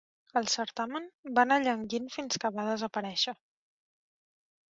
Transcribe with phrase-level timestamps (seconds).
[0.39, 1.03] El certamen
[1.39, 3.35] va anar llanguint fins que va desaparèixer.